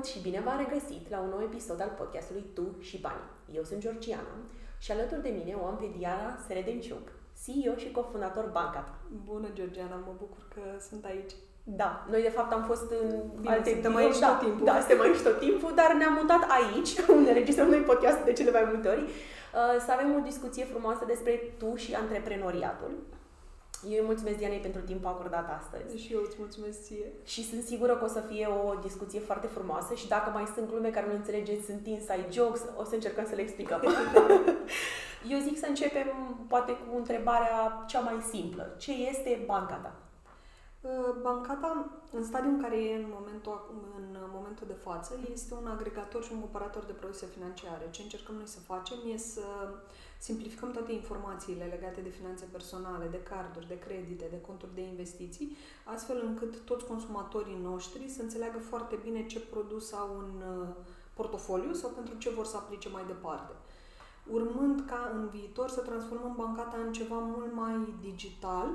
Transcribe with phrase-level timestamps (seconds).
[0.00, 3.26] Salut și bine v-am regăsit la un nou episod al podcastului Tu și Bani.
[3.56, 4.34] Eu sunt Georgiana
[4.84, 7.06] și alături de mine o am pe Diana Seredenciuc,
[7.42, 8.88] CEO și cofondator Bancat.
[9.28, 11.32] Bună, Georgiana, mă bucur că sunt aici.
[11.80, 13.08] Da, noi de fapt am fost în
[13.40, 14.64] Bine, alte suntem birouri, aici da, tot timpul.
[14.66, 18.50] Da, suntem aici tot timpul, dar ne-am mutat aici, unde înregistrăm noi podcast de cele
[18.50, 22.92] mai multe ori, uh, să avem o discuție frumoasă despre tu și antreprenoriatul.
[23.88, 26.02] Eu îi mulțumesc Dianei pentru timpul acordat astăzi.
[26.02, 27.12] Și eu îți mulțumesc ție.
[27.24, 30.68] Și sunt sigură că o să fie o discuție foarte frumoasă și dacă mai sunt
[30.70, 33.82] glume care nu înțelegeți, sunt inside jokes, o să încercăm să le explicăm.
[35.32, 36.08] Eu zic să începem
[36.48, 38.74] poate cu întrebarea cea mai simplă.
[38.78, 39.94] Ce este banca ta?
[40.80, 45.54] Uh, Bancata, în stadiul în care e în momentul, ac- în momentul de față, este
[45.54, 47.88] un agregator și un comparator de produse financiare.
[47.90, 49.44] Ce încercăm noi să facem e să
[50.28, 55.56] simplificăm toate informațiile legate de finanțe personale, de carduri, de credite, de conturi de investiții,
[55.84, 60.68] astfel încât toți consumatorii noștri să înțeleagă foarte bine ce produs au în uh,
[61.14, 63.52] portofoliu sau pentru ce vor să aplice mai departe.
[64.30, 68.68] Urmând ca în viitor să transformăm bancata în ceva mult mai digital,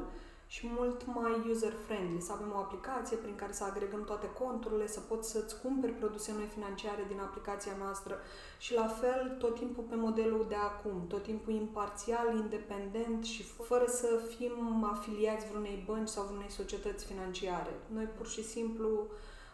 [0.48, 5.00] și mult mai user-friendly, să avem o aplicație prin care să agregăm toate conturile, să
[5.00, 8.20] poți să-ți cumperi produse noi financiare din aplicația noastră
[8.58, 13.86] și la fel tot timpul pe modelul de acum, tot timpul imparțial, independent și fără
[13.88, 17.74] să fim afiliați vreunei bănci sau vreunei societăți financiare.
[17.88, 19.08] Noi pur și simplu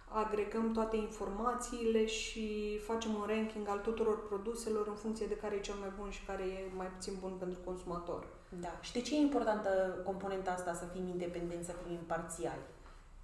[0.07, 5.59] agregăm toate informațiile și facem un ranking al tuturor produselor în funcție de care e
[5.59, 8.40] cel mai bun și care e mai puțin bun pentru consumator.
[8.59, 8.77] Da.
[8.81, 9.69] Și de ce e importantă
[10.05, 12.61] componenta asta să fim independenți, să fim imparțiali?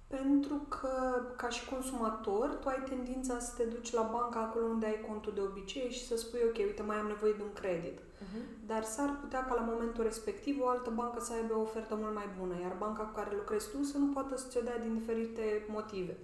[0.06, 4.86] Pentru că, ca și consumator, tu ai tendința să te duci la bancă acolo unde
[4.86, 7.98] ai contul de obicei și să spui, ok, uite, mai am nevoie de un credit.
[7.98, 8.66] Uh-huh.
[8.66, 12.14] Dar s-ar putea ca la momentul respectiv o altă bancă să aibă o ofertă mult
[12.14, 14.94] mai bună, iar banca cu care lucrezi tu să nu poată să ți-o dea din
[14.98, 16.16] diferite motive.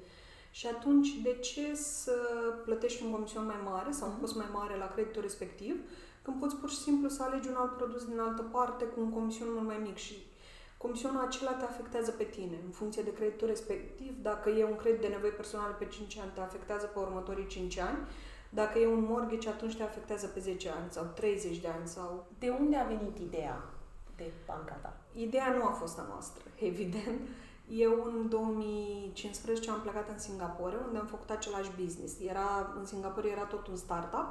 [0.51, 2.13] Și atunci, de ce să
[2.65, 4.21] plătești un comision mai mare sau un Mhm.
[4.23, 5.75] cost mai mare la creditul respectiv,
[6.25, 9.11] când poți pur și simplu să alegi un alt produs din altă parte cu un
[9.11, 10.15] comision mult mai mic și
[10.77, 14.13] comisionul acela te afectează pe tine în funcție de creditul respectiv.
[14.23, 17.79] Dacă e un credit de nevoi personale pe 5 ani, te afectează pe următorii 5
[17.79, 17.99] ani.
[18.51, 22.27] Dacă e un mortgage, atunci te afectează pe 10 ani sau 30 de ani sau
[22.39, 23.65] De unde a venit ideea
[24.17, 24.97] de banca ta?
[25.13, 27.21] Ideea nu a fost a noastră, evident.
[27.69, 32.21] Eu în 2015 am plecat în Singapore, unde am făcut același business.
[32.21, 34.29] Era, în Singapore era tot un startup,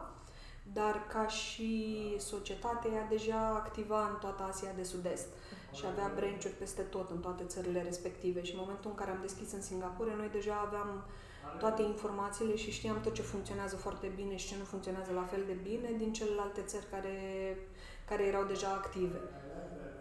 [0.74, 1.72] dar ca și
[2.20, 5.28] societate ea deja activa în toată Asia de Sud-Est
[5.72, 9.22] și avea branch-uri peste tot în toate țările respective și în momentul în care am
[9.22, 11.04] deschis în Singapore, noi deja aveam
[11.60, 15.44] toate informațiile și știam tot ce funcționează foarte bine și ce nu funcționează la fel
[15.48, 17.18] de bine din celelalte țări care,
[18.10, 19.22] care erau deja active.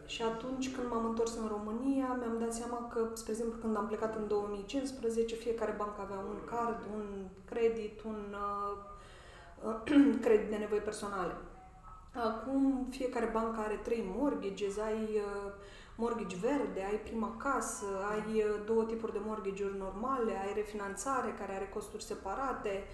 [0.06, 3.86] Și atunci când m-am întors în România, mi-am dat seama că, spre exemplu, când am
[3.86, 8.91] plecat în 2015, fiecare bancă avea un card, un credit, un uh,
[10.24, 11.34] credit de nevoi personale.
[12.14, 15.52] Acum fiecare bancă are trei mortgages, ai uh,
[15.96, 21.52] mortgage verde, ai prima casă, ai uh, două tipuri de mortgage-uri normale, ai refinanțare care
[21.54, 22.84] are costuri separate,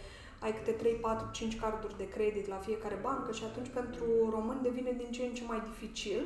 [0.41, 4.63] ai câte 3, 4, 5 carduri de credit la fiecare bancă și atunci pentru români
[4.63, 6.23] devine din ce în ce mai dificil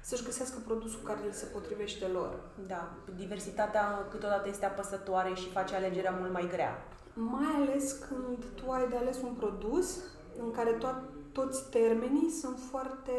[0.00, 2.40] să-și găsească produsul care le se potrivește lor.
[2.66, 6.86] Da, diversitatea câteodată este apăsătoare și face alegerea mult mai grea.
[7.18, 9.98] Mai ales când tu ai de ales un produs
[10.38, 13.12] în care to- toți termenii sunt foarte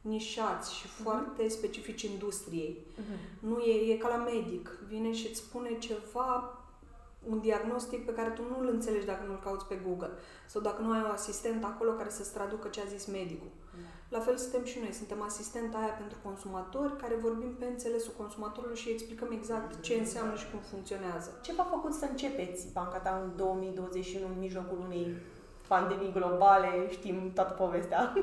[0.00, 2.76] nișați și foarte specifici industriei.
[2.78, 3.38] Uh-huh.
[3.38, 4.78] Nu e, e ca la medic.
[4.88, 6.58] Vine și îți spune ceva,
[7.28, 10.10] un diagnostic pe care tu nu îl înțelegi dacă nu-l cauți pe Google.
[10.46, 13.48] Sau dacă nu ai un asistent acolo care să-ți traducă ce a zis medicul.
[14.08, 14.92] La fel suntem și noi.
[14.92, 19.94] Suntem asistenta aia pentru consumatori care vorbim pe înțelesul consumatorului și îi explicăm exact ce
[19.94, 21.38] înseamnă și cum funcționează.
[21.42, 25.16] Ce v-a făcut să începeți banca ta în 2021, în mijlocul unei
[25.68, 26.90] pandemii globale?
[26.90, 28.12] Știm toată povestea.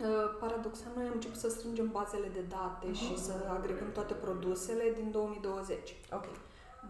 [0.00, 0.06] Uh,
[0.40, 3.20] Paradoxal, noi am început să strângem bazele de date și Mhm.
[3.22, 5.96] să agregăm toate produsele din 2020.
[6.12, 6.24] Ok.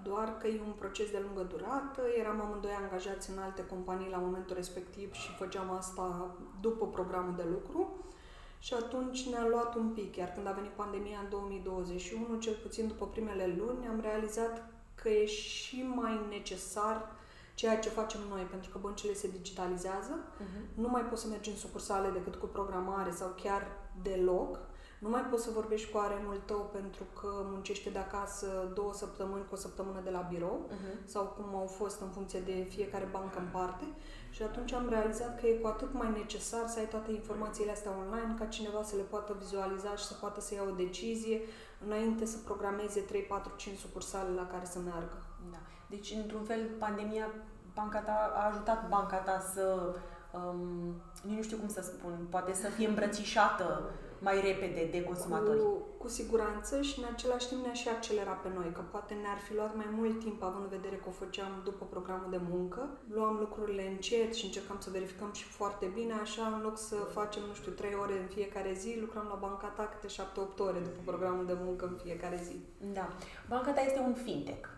[0.02, 4.16] Doar că e un proces de lungă durată, eram amândoi angajați în alte companii la
[4.16, 7.96] momentul respectiv și făceam asta după programul de lucru
[8.66, 12.86] și atunci ne-a luat un pic, iar când a venit pandemia în 2021, cel puțin
[12.86, 16.96] după primele luni, am realizat că e și mai necesar
[17.54, 20.74] ceea ce facem noi, pentru că băncile se digitalizează, Uh-huh.
[20.74, 23.66] nu mai poți să mergi în sucursale decât cu programare sau chiar
[24.02, 24.58] deloc.
[24.98, 29.44] Nu mai poți să vorbești cu aremul tău pentru că muncește de acasă două săptămâni
[29.48, 31.04] cu o săptămână de la birou Uh-huh.
[31.04, 33.84] sau cum au fost în funcție de fiecare bancă în parte.
[34.30, 37.90] Și atunci am realizat că e cu atât mai necesar să ai toate informațiile astea
[38.04, 41.40] online ca cineva să le poată vizualiza și să poată să ia o decizie
[41.84, 45.22] înainte să programeze 3, 4, 5 sucursale la care să meargă.
[45.50, 45.58] Da.
[45.86, 47.28] Deci, într-un fel, pandemia
[47.74, 49.94] banca ta, a ajutat banca ta să,
[50.32, 53.90] um, nu știu cum să spun, poate să fie îmbrățișată
[54.20, 55.60] mai repede de consumatori.
[55.60, 59.38] Cu, cu siguranță și în același timp ne-a și accelerat pe noi, că poate ne-ar
[59.46, 62.88] fi luat mai mult timp având în vedere că o făceam după programul de muncă.
[63.16, 67.42] Luam lucrurile încet și încercam să verificăm și foarte bine, așa în loc să facem,
[67.48, 71.00] nu știu, 3 ore în fiecare zi, lucram la banca ta câte 7-8 ore după
[71.04, 72.56] programul de muncă în fiecare zi.
[72.92, 73.08] Da.
[73.48, 74.75] Banca ta este un fintech.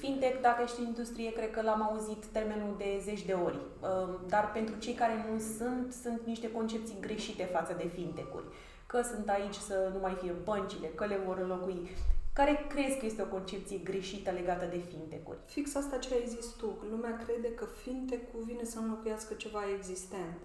[0.00, 3.58] Fintech, dacă ești în industrie, cred că l-am auzit termenul de zeci de ori.
[3.82, 8.48] Ehm, dar pentru cei care nu sunt, sunt niște concepții greșite față de fintech-uri
[8.90, 11.90] că sunt aici să nu mai fie băncile, că le vor înlocui.
[12.32, 15.38] Care crezi că este o concepție greșită legată de fintech-uri?
[15.44, 16.68] Fix asta ce ai zis tu.
[16.90, 20.38] Lumea crede că fintech-ul vine să înlocuiască ceva existent.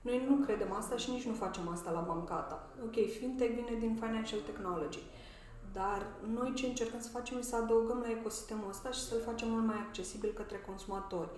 [0.00, 2.68] Noi nu credem asta și nici nu facem asta la Bancata.
[2.84, 5.02] Ok, fintech vine din financial technology.
[5.78, 9.48] Dar noi ce încercăm să facem este să adăugăm la ecosistemul ăsta și să-l facem
[9.50, 11.30] mult mai accesibil către consumatori.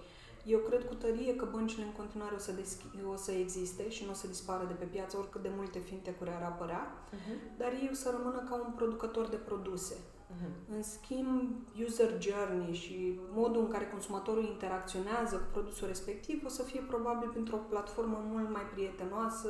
[0.47, 4.05] Eu cred cu tărie că băncile în continuare o să, deschi- o să existe și
[4.05, 7.56] nu o să dispară de pe piață oricât de multe fintech-uri ar apărea, uh-huh.
[7.59, 9.94] dar ei o să rămână ca un producător de produse.
[9.94, 10.75] Uh-huh.
[10.77, 11.50] În schimb,
[11.87, 17.29] user journey și modul în care consumatorul interacționează cu produsul respectiv o să fie probabil
[17.29, 19.49] printr-o platformă mult mai prietenoasă,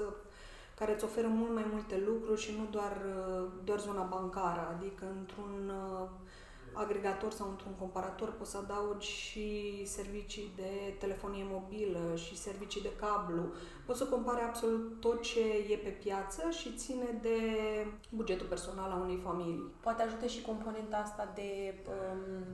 [0.78, 2.96] care îți oferă mult mai multe lucruri și nu doar,
[3.64, 6.08] doar zona bancară, adică într-un uh,
[6.76, 12.96] agregator sau într-un comparator poți să adaugi și servicii de telefonie mobilă și servicii de
[13.00, 13.43] cablu.
[13.87, 17.38] Poți să compare absolut tot ce e pe piață și ține de
[18.11, 19.73] bugetul personal a unei familii.
[19.81, 22.44] Poate ajută și componenta asta de, um,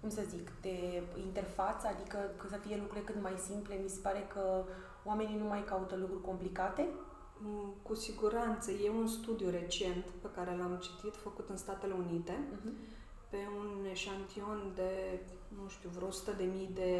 [0.00, 3.80] cum să zic, de interfață, adică să fie lucrurile cât mai simple.
[3.82, 4.64] Mi se pare că
[5.04, 7.11] oamenii nu mai caută lucruri complicate, mm,
[7.82, 8.70] cu siguranță.
[8.70, 13.00] E un studiu recent pe care l-am citit, făcut în Statele Unite, uh-huh
[13.32, 14.92] pe un eșantion de,
[15.58, 16.92] nu știu, vreo 100 de mii de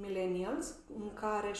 [0.00, 0.66] millennials,
[1.00, 1.54] în care 70%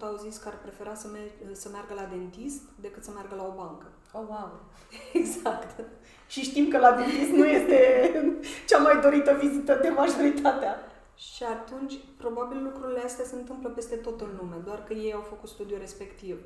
[0.00, 3.46] au zis că ar prefera să, mer- să meargă la dentist decât să meargă la
[3.50, 3.86] o bancă.
[4.12, 4.50] Oh, wow!
[5.22, 5.84] exact.
[6.32, 7.80] Și știm că la dentist nu este
[8.68, 10.74] cea mai dorită vizită de majoritatea.
[11.16, 15.20] Și atunci, probabil lucrurile astea se întâmplă peste tot în lume, doar că ei au
[15.20, 16.36] făcut studiul respectiv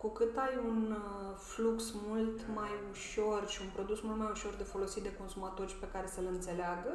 [0.00, 4.54] cu cât ai un uh, flux mult mai ușor și un produs mult mai ușor
[4.54, 6.92] de folosit de consumatori și pe care să-l înțeleagă,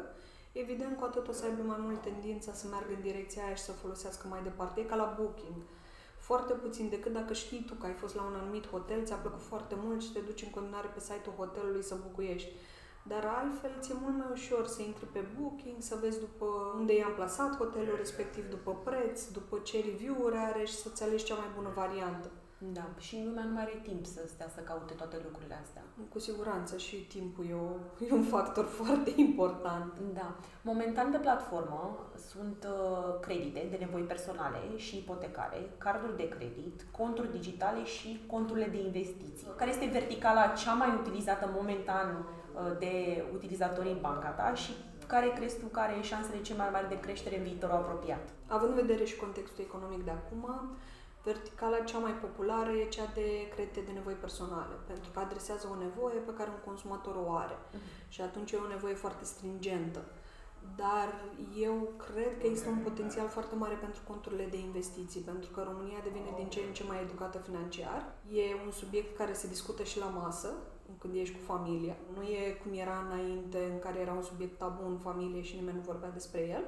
[0.51, 3.63] evident cu atât o să aibă mai mult tendința să meargă în direcția aia și
[3.63, 4.79] să folosească mai departe.
[4.79, 5.57] E ca la booking.
[6.17, 9.41] Foarte puțin decât dacă știi tu că ai fost la un anumit hotel, ți-a plăcut
[9.41, 12.51] foarte mult și te duci în continuare pe site-ul hotelului să bucuiești.
[13.03, 17.13] Dar altfel ți-e mult mai ușor să intri pe Booking, să vezi după unde i-am
[17.13, 21.71] plasat hotelul respectiv, după preț, după ce review-uri are și să-ți alegi cea mai bună
[21.75, 22.31] variantă.
[22.57, 25.83] Da, și lumea nu mai are timp să stea să caute toate lucrurile astea.
[26.09, 29.93] Cu siguranță și timpul e, o, e un factor foarte important.
[30.13, 30.35] Da.
[30.61, 37.31] Momentan pe platformă sunt uh, credite de nevoi personale și ipotecare, carduri de credit, conturi
[37.31, 39.47] digitale și conturile de investiții.
[39.55, 44.71] Care este verticala cea mai utilizată momentan uh, de utilizatorii în banca ta și
[45.07, 48.29] care crezi tu care are șansele cele mai mari de creștere în viitorul apropiat?
[48.47, 50.75] Având în vedere și contextul economic de acum,
[51.25, 55.81] Verticala cea mai populară e cea de credite de nevoi personale, pentru că adresează o
[55.85, 57.57] nevoie pe care un consumator o are.
[57.57, 58.09] Uh-huh.
[58.13, 60.01] Și atunci e o nevoie foarte stringentă.
[60.75, 61.07] Dar
[61.67, 65.99] eu cred că există un potențial foarte mare pentru conturile de investiții, pentru că România
[66.03, 68.13] devine din ce în ce mai educată financiar.
[68.31, 70.53] E un subiect care se discută și la masă,
[70.99, 71.95] când ești cu familia.
[72.15, 75.77] Nu e cum era înainte, în care era un subiect tabu în familie și nimeni
[75.77, 76.63] nu vorbea despre el.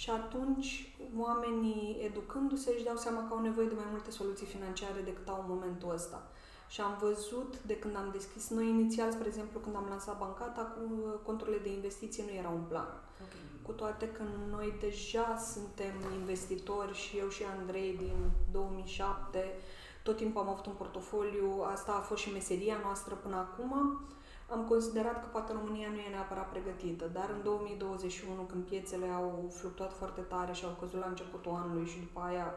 [0.00, 5.00] Și atunci oamenii, educându-se, își dau seama că au nevoie de mai multe soluții financiare
[5.00, 6.28] decât au în momentul ăsta.
[6.68, 10.62] Și am văzut de când am deschis, noi inițial, spre exemplu, când am lansat Bancata,
[10.62, 10.82] cu
[11.22, 12.88] conturile de investiții nu era un plan.
[13.24, 13.40] Okay.
[13.62, 18.16] Cu toate că noi deja suntem investitori și eu și Andrei din
[18.52, 19.54] 2007,
[20.02, 24.00] tot timpul am avut un portofoliu, asta a fost și meseria noastră până acum
[24.48, 29.50] am considerat că poate România nu e neapărat pregătită, dar în 2021, când piețele au
[29.52, 32.54] fluctuat foarte tare și au căzut la începutul anului și după aia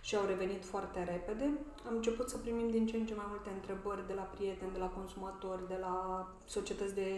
[0.00, 1.44] și au revenit foarte repede,
[1.88, 4.78] am început să primim din ce în ce mai multe întrebări de la prieteni, de
[4.78, 7.10] la consumatori, de la societăți de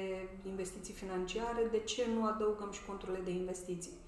[0.42, 4.02] investiții financiare, de ce nu adăugăm și conturile de investiții.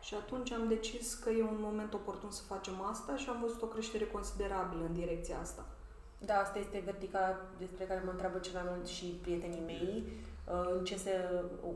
[0.00, 3.62] Și atunci am decis că e un moment oportun să facem asta și am văzut
[3.62, 5.66] o creștere considerabilă în direcția asta.
[6.26, 10.04] Da, asta este vertica despre care mă întreabă cel mai mult și prietenii mei.
[10.52, 11.10] Uh, în ce se,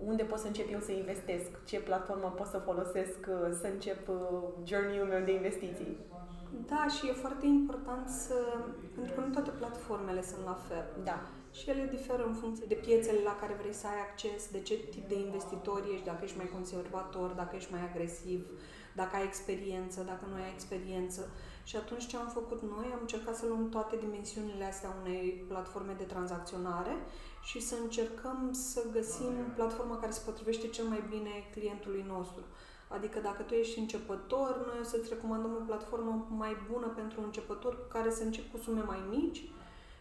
[0.06, 1.64] unde pot să încep eu să investesc?
[1.64, 4.16] Ce platformă pot să folosesc uh, să încep uh,
[4.64, 5.96] journey-ul meu de investiții?
[6.66, 8.34] Da, și e foarte important să...
[8.94, 10.84] Pentru că nu toate platformele sunt la fel.
[11.04, 11.18] Da.
[11.52, 14.74] Și ele diferă în funcție de piețele la care vrei să ai acces, de ce
[14.74, 18.40] tip de investitori ești, dacă ești mai conservator, dacă ești mai agresiv,
[18.94, 21.20] dacă ai experiență, dacă nu ai experiență.
[21.68, 22.87] Și atunci ce am făcut noi?
[22.92, 26.94] Am încercat să luăm toate dimensiunile astea unei platforme de tranzacționare
[27.42, 32.42] și să încercăm să găsim platforma care se potrivește cel mai bine clientului nostru.
[32.88, 37.25] Adică dacă tu ești începător, noi o să-ți recomandăm o platformă mai bună pentru un
[37.26, 39.44] începător cu care să începi cu sume mai mici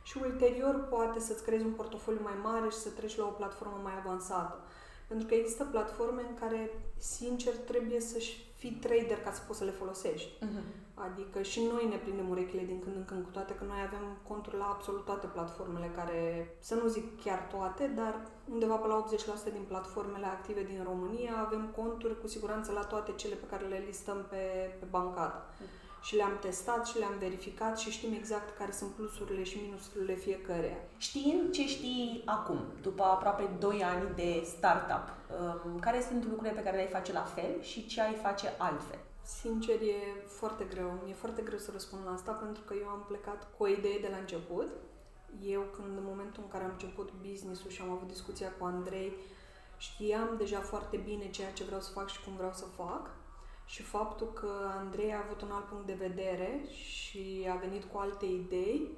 [0.03, 3.79] și ulterior poate să-ți creezi un portofoliu mai mare și să treci la o platformă
[3.84, 4.60] mai avansată.
[5.07, 8.19] Pentru că există platforme în care, sincer, trebuie să
[8.65, 10.31] fii trader ca să poți să le folosești.
[10.45, 10.65] Uh-huh.
[11.07, 14.05] Adică și noi ne prindem urechile din când în când, cu toate că noi avem
[14.27, 16.19] conturi la absolut toate platformele care,
[16.60, 18.13] să nu zic chiar toate, dar
[18.53, 19.05] undeva pe la
[19.50, 23.65] 80% din platformele active din România avem conturi cu siguranță la toate cele pe care
[23.65, 24.43] le listăm pe,
[24.79, 25.45] pe bancada.
[25.45, 30.15] Uh-huh și le-am testat și le-am verificat și știm exact care sunt plusurile și minusurile
[30.15, 30.77] fiecăreia.
[30.97, 35.05] Știind ce știi acum, după aproape 2 ani de startup,
[35.65, 39.00] um, care sunt lucrurile pe care le-ai face la fel și ce ai face altfel?
[39.24, 41.00] Sincer, e foarte greu.
[41.03, 44.00] Mi-e foarte greu să răspund la asta pentru că eu am plecat cu o idee
[44.00, 44.67] de la început.
[45.45, 49.13] Eu, când în momentul în care am început business-ul și am avut discuția cu Andrei,
[49.77, 53.09] știam deja foarte bine ceea ce vreau să fac și cum vreau să fac
[53.65, 57.98] și faptul că Andrei a avut un alt punct de vedere și a venit cu
[57.98, 58.91] alte idei,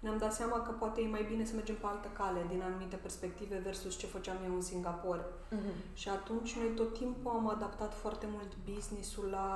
[0.00, 2.96] ne-am dat seama că poate e mai bine să mergem pe altă cale din anumite
[2.96, 5.20] perspective versus ce făceam eu în Singapore.
[5.22, 5.94] Uh-huh.
[5.94, 9.48] Și atunci noi tot timpul am adaptat foarte mult business-ul la,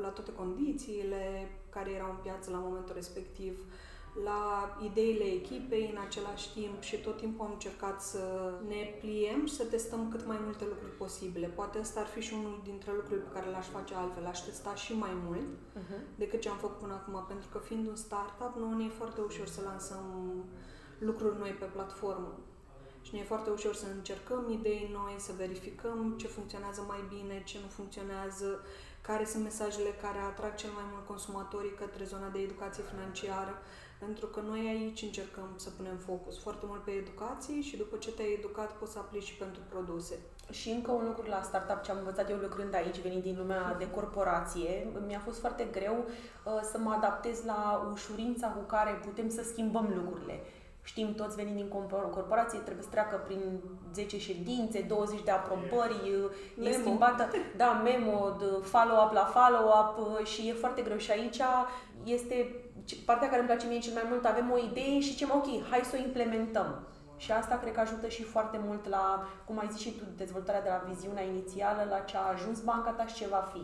[0.00, 3.58] la toate condițiile care erau în piață la momentul respectiv.
[3.58, 3.91] Uh,
[4.24, 9.54] la ideile echipei în același timp și tot timpul am încercat să ne pliem și
[9.54, 11.46] să testăm cât mai multe lucruri posibile.
[11.46, 14.74] Poate ăsta ar fi și unul dintre lucrurile pe care le-aș face altfel, aș testa
[14.74, 16.00] și mai mult uh-huh.
[16.14, 19.20] decât ce am făcut până acum, pentru că fiind un startup, nu ne e foarte
[19.20, 20.04] ușor să lansăm
[20.98, 22.38] lucruri noi pe platformă.
[23.02, 27.42] Și ne e foarte ușor să încercăm idei noi, să verificăm ce funcționează mai bine,
[27.44, 28.60] ce nu funcționează,
[29.00, 33.54] care sunt mesajele care atrag cel mai mult consumatorii către zona de educație financiară.
[34.04, 38.10] Pentru că noi aici încercăm să punem focus foarte mult pe educație și după ce
[38.10, 40.18] te-ai educat poți să aplici și pentru produse.
[40.50, 43.74] Și încă un lucru la startup ce am învățat eu lucrând aici, venind din lumea
[43.78, 49.28] de corporație, mi-a fost foarte greu uh, să mă adaptez la ușurința cu care putem
[49.28, 50.40] să schimbăm lucrurile.
[50.84, 51.68] Știm toți venind din
[52.10, 53.60] corporație, trebuie să treacă prin
[53.94, 56.00] 10 ședințe, 20 de aprobări,
[56.56, 56.68] memo.
[56.68, 60.96] e schimbată, da, memo, follow-up la follow-up uh, și e foarte greu.
[60.96, 61.40] Și aici
[62.04, 62.54] este
[63.04, 65.80] partea care îmi place mie cel mai mult, avem o idee și zicem, ok, hai
[65.90, 66.86] să o implementăm.
[67.16, 70.62] Și asta cred că ajută și foarte mult la, cum ai zis și tu, dezvoltarea
[70.62, 73.62] de la viziunea inițială, la ce a ajuns banca ta și ce va fi.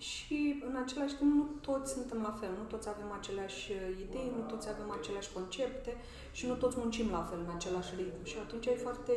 [0.00, 3.72] Și în același timp nu toți suntem la fel, nu toți avem aceleași
[4.06, 5.96] idei, nu toți avem aceleași concepte
[6.32, 8.24] și nu toți muncim la fel în același ritm.
[8.24, 9.14] Și atunci e foarte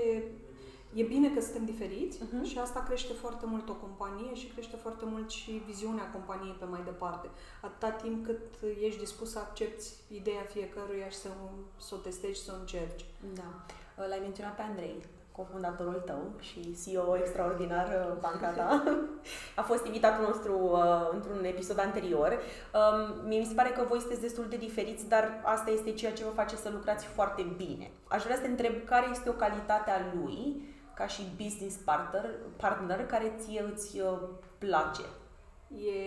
[1.00, 2.44] e bine că suntem diferiți uh-huh.
[2.50, 6.66] și asta crește foarte mult o companie și crește foarte mult și viziunea companiei pe
[6.66, 7.27] mai departe.
[7.62, 8.42] Atâta timp cât
[8.82, 11.30] ești dispus să accepti ideea fiecăruia și să,
[11.77, 13.06] să o testezi și să o încerci.
[13.34, 13.50] Da.
[14.10, 14.98] L-ai menționat pe Andrei,
[15.32, 18.84] cofondatorul tău și CEO extraordinar uh, banca ta.
[19.56, 22.32] A fost invitatul nostru uh, într-un episod anterior.
[22.32, 26.13] Um, mie mi se pare că voi sunteți destul de diferiți, dar asta este ceea
[26.13, 27.92] ce vă face să lucrați foarte bine.
[28.08, 32.25] Aș vrea să te întreb care este o calitate a lui ca și business partner,
[32.56, 34.20] partner care ție îți uh,
[34.58, 35.06] place?
[35.86, 35.98] E,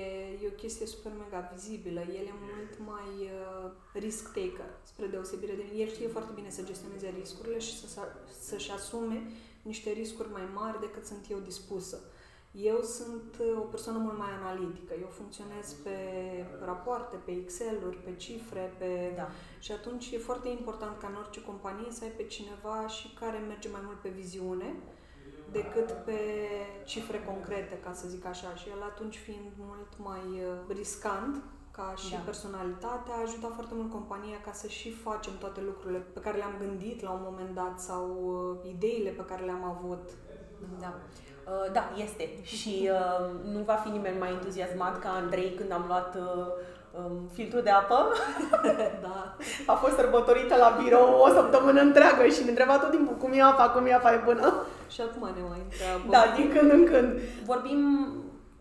[0.43, 2.01] e o chestie super mega vizibilă.
[2.01, 5.83] El e mult mai uh, risk taker, spre deosebire de mine.
[5.83, 8.01] El știe foarte bine să gestioneze riscurile și să,
[8.41, 9.23] să-și asume
[9.63, 11.99] niște riscuri mai mari decât sunt eu dispusă.
[12.03, 12.20] Uh,
[12.51, 14.95] eu sunt uh, o persoană mult mai analitică.
[15.01, 15.97] Eu funcționez pe
[16.65, 19.13] rapoarte, pe Excel-uri, pe cifre, pe...
[19.17, 19.29] Da.
[19.59, 23.39] și atunci e foarte important ca în orice companie să ai pe cineva și care
[23.39, 24.75] merge mai mult pe viziune
[25.53, 26.21] decât pe
[26.85, 28.55] cifre concrete, ca să zic așa.
[28.55, 32.19] Și el atunci fiind mult mai uh, riscant, ca și da.
[32.19, 36.55] personalitate, a ajutat foarte mult compania ca să și facem toate lucrurile pe care le-am
[36.59, 38.05] gândit la un moment dat sau
[38.63, 40.09] uh, ideile pe care le-am avut.
[40.81, 41.01] Da.
[41.51, 42.29] Uh, da, este.
[42.43, 46.47] Și uh, nu va fi nimeni mai entuziasmat ca Andrei când am luat uh,
[46.99, 48.13] um, filtrul de apă.
[49.07, 49.37] da.
[49.67, 53.43] A fost sărbătorită la birou o săptămână întreagă și ne întreba tot timpul cum e
[53.43, 54.55] apa, cum e apa, e bună.
[54.89, 56.11] Și acum ne mai întreabă.
[56.11, 57.21] Da, din când în când.
[57.45, 57.81] Vorbim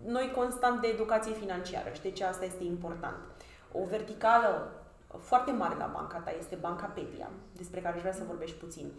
[0.06, 3.18] noi constant de educație financiară și de ce asta este important.
[3.72, 4.72] O verticală
[5.18, 8.92] foarte mare la banca ta este Banca Petia, despre care aș vrea să vorbești puțin.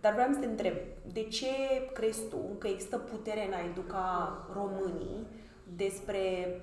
[0.00, 0.74] Dar vreau să te întreb,
[1.12, 1.46] de ce
[1.92, 4.06] crezi tu că există putere în a educa
[4.52, 5.26] românii
[5.76, 6.20] despre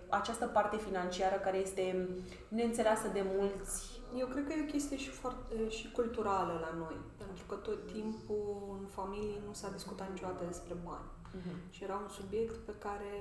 [0.09, 2.09] această parte financiară care este
[2.47, 4.01] neînțeleasă de mulți?
[4.17, 7.91] Eu cred că e o chestie și, foarte, și culturală la noi, pentru că tot
[7.91, 11.09] timpul în familie nu s-a discutat niciodată despre bani.
[11.35, 11.69] Uh-huh.
[11.69, 13.13] Și era un subiect pe care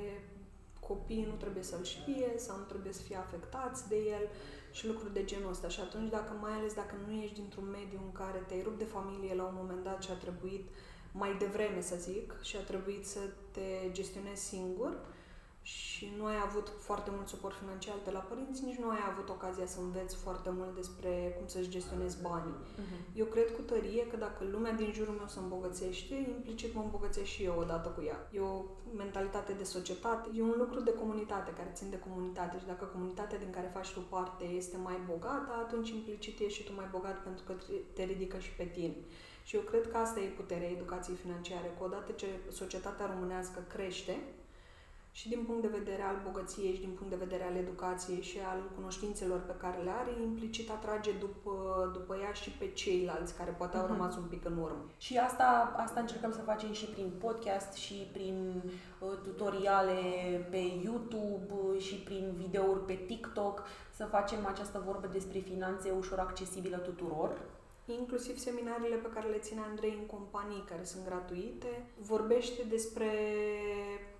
[0.89, 4.29] copiii nu trebuie să-l știe sau nu trebuie să fie afectați de el
[4.73, 5.69] și lucruri de genul ăsta.
[5.69, 8.85] Și atunci, dacă mai ales dacă nu ești dintr-un mediu în care te-ai rupt de
[8.97, 10.69] familie la un moment dat și a trebuit
[11.13, 14.93] mai devreme, să zic, și a trebuit să te gestionezi singur,
[15.65, 19.29] și nu ai avut foarte mult suport financiar de la părinți, nici nu ai avut
[19.29, 22.59] ocazia să înveți foarte mult despre cum să-și gestionezi banii.
[22.63, 23.01] Uh-huh.
[23.15, 27.27] Eu cred cu tărie că dacă lumea din jurul meu se îmbogățește, implicit mă îmbogățesc
[27.27, 28.29] și eu odată cu ea.
[28.33, 28.65] E o
[28.97, 33.39] mentalitate de societate, e un lucru de comunitate care țin de comunitate și dacă comunitatea
[33.39, 37.23] din care faci tu parte este mai bogată, atunci implicit ești și tu mai bogat
[37.23, 37.53] pentru că
[37.93, 38.97] te ridică și pe tine.
[39.45, 44.19] Și eu cred că asta e puterea educației financiare, că odată ce societatea românească crește,
[45.19, 48.39] și din punct de vedere al bogăției și din punct de vedere al educației și
[48.53, 51.55] al cunoștințelor pe care le are, implicit atrage după,
[51.93, 53.93] după ea și pe ceilalți care poate au mhm.
[53.93, 54.85] rămas un pic în urmă.
[54.99, 58.63] Și asta, asta încercăm să facem și prin podcast și prin
[58.99, 60.01] uh, tutoriale
[60.51, 66.19] pe YouTube uh, și prin videouri pe TikTok, să facem această vorbă despre finanțe ușor
[66.19, 67.41] accesibilă tuturor
[67.87, 71.87] inclusiv seminariile pe care le ține Andrei în companii, care sunt gratuite.
[71.99, 73.11] Vorbește despre
[73.95, 74.14] Uh,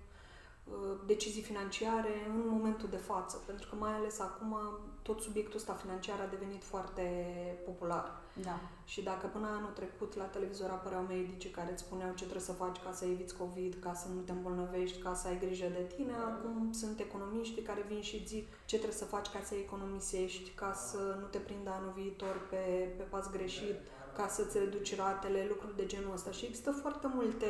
[1.05, 4.57] decizii financiare în momentul de față, pentru că mai ales acum
[5.01, 7.03] tot subiectul ăsta financiar a devenit foarte
[7.65, 8.21] popular.
[8.43, 8.59] Da.
[8.85, 12.51] Și dacă până anul trecut la televizor apăreau medici care îți spuneau ce trebuie să
[12.51, 15.93] faci ca să eviți COVID, ca să nu te îmbolnăvești, ca să ai grijă de
[15.95, 20.49] tine, acum sunt economiști care vin și zic ce trebuie să faci ca să economisești,
[20.49, 23.75] ca să nu te prindă anul viitor pe, pe pas greșit,
[24.15, 26.31] ca să-ți reduci ratele, lucruri de genul ăsta.
[26.31, 27.47] Și există foarte multe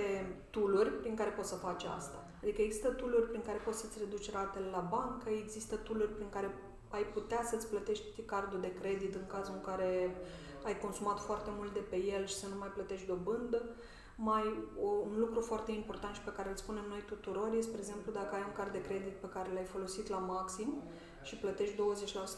[0.50, 2.25] tooluri prin care poți să faci asta.
[2.46, 6.50] Adică există tooluri prin care poți să-ți reduci ratele la bancă, există tooluri prin care
[6.90, 10.16] ai putea să-ți plătești cardul de credit în cazul în care
[10.64, 13.76] ai consumat foarte mult de pe el și să nu mai plătești dobândă.
[14.16, 14.46] Mai
[14.82, 18.12] o, un lucru foarte important și pe care îl spunem noi tuturor este, spre exemplu,
[18.12, 20.84] dacă ai un card de credit pe care l-ai folosit la maxim
[21.24, 21.80] și plătești 20%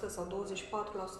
[0.08, 0.46] sau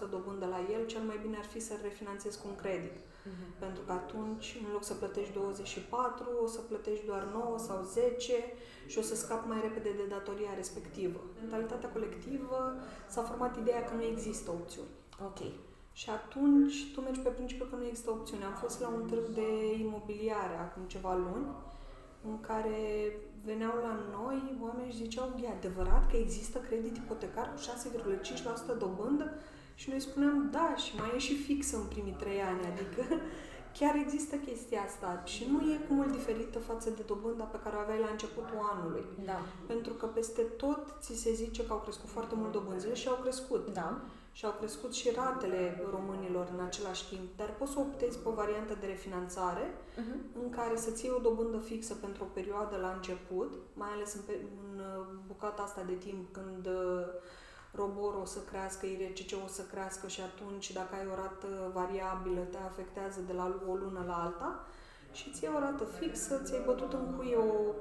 [0.06, 2.96] 24% dobândă la el, cel mai bine ar fi să-l refinanțezi cu un credit.
[2.96, 3.58] Uh-huh.
[3.58, 8.32] Pentru că atunci, în loc să plătești 24, o să plătești doar 9 sau 10
[8.86, 11.20] și o să scapi mai repede de datoria respectivă.
[11.40, 12.74] Mentalitatea colectivă
[13.08, 14.88] s-a format ideea că nu există opțiuni.
[15.24, 15.38] Ok.
[16.00, 18.44] Și atunci tu mergi pe principiu că nu există opțiune.
[18.44, 19.48] Am fost la un târg de
[19.86, 21.46] imobiliare acum ceva luni,
[22.28, 22.78] în care
[23.44, 27.60] veneau la noi oameni și ziceau, e adevărat că există credit ipotecar cu
[28.74, 29.26] 6,5% dobândă?
[29.74, 33.02] Și noi spuneam, da, și mai e și fix în primii trei ani, adică
[33.78, 37.76] chiar există chestia asta și nu e cu mult diferită față de dobânda pe care
[37.76, 39.04] o aveai la începutul anului.
[39.24, 39.40] Da.
[39.66, 43.18] Pentru că peste tot ți se zice că au crescut foarte mult dobânzile și au
[43.22, 43.72] crescut.
[43.72, 44.00] Da.
[44.38, 48.32] Și au crescut și ratele românilor în același timp, dar poți să optezi pe o
[48.32, 50.42] variantă de refinanțare uh-huh.
[50.42, 54.20] în care să-ți iei o dobândă fixă pentru o perioadă la început, mai ales în,
[54.62, 57.06] în uh, bucata asta de timp când uh,
[57.72, 62.40] roborul o să crească, IRCC o să crească și atunci dacă ai o rată variabilă
[62.40, 64.66] te afectează de la o lună la alta
[65.12, 67.74] și ți o rată fixă, ți-ai bătut în cui o,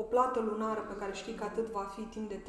[0.00, 2.38] o plată lunară pe care știi că atât va fi timp de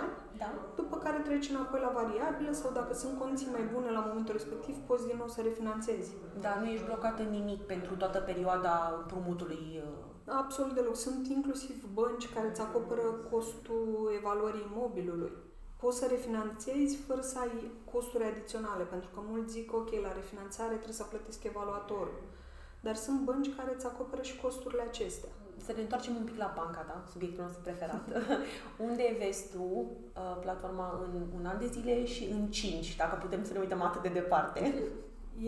[0.00, 0.50] ani, da.
[0.74, 4.76] după care treci înapoi la variabilă sau dacă sunt condiții mai bune la momentul respectiv,
[4.86, 6.10] poți din nou să refinanțezi.
[6.40, 10.96] Da, nu ești blocat în nimic pentru toată perioada împrumutului uh, Absolut deloc.
[10.96, 15.32] Sunt inclusiv bănci care îți acoperă costul evaluării imobilului
[15.80, 20.74] poți să refinanțezi fără să ai costuri adiționale, pentru că mulți zic, ok, la refinanțare
[20.74, 22.20] trebuie să plătesc evaluatorul.
[22.80, 25.28] Dar sunt bănci care îți acoperă și costurile acestea.
[25.64, 28.04] Să ne întoarcem un pic la banca ta, subiectul nostru preferat.
[28.88, 33.44] Unde vezi tu uh, platforma în un an de zile și în cinci, dacă putem
[33.44, 34.60] să ne uităm atât de departe?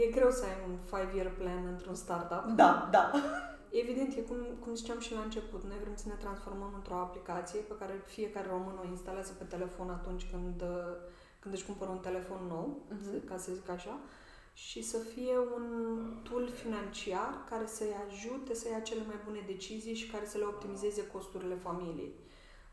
[0.05, 2.44] E greu să ai un five-year plan într-un startup.
[2.57, 3.11] Da, da.
[3.83, 7.61] Evident, e cum, cum ziceam și la început, noi vrem să ne transformăm într-o aplicație
[7.61, 10.62] pe care fiecare român o instalează pe telefon atunci când,
[11.38, 13.25] când își cumpără un telefon nou, uh-huh.
[13.29, 13.98] ca să zic așa,
[14.53, 15.67] și să fie un
[16.23, 20.45] tool financiar care să-i ajute să ia cele mai bune decizii și care să le
[20.45, 22.15] optimizeze costurile familiei.